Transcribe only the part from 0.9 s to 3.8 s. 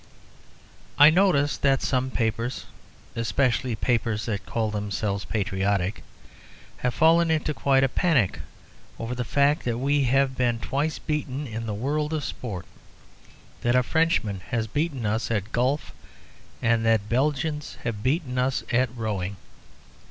I notice that some papers, especially